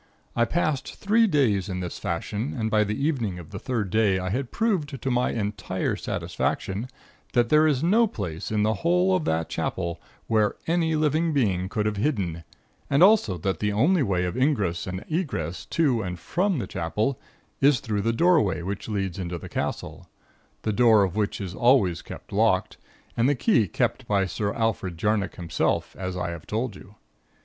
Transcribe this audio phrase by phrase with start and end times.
[0.35, 4.17] I passed three days in this fashion, and by the evening of the third day
[4.17, 6.87] I had proved to my entire satisfaction
[7.33, 11.69] that there is no place in the whole of that Chapel where any living being
[11.69, 12.43] could have hidden,
[12.89, 17.19] and also that the only way of ingress and egress to and from the Chapel
[17.59, 20.09] is through the doorway which leads into the castle,
[20.63, 22.77] the door of which was always kept locked,
[23.15, 26.95] and the key kept by Sir Alfred Jarnock himself, as I have told you.